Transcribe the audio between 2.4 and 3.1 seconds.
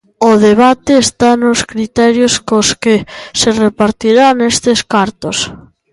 cos que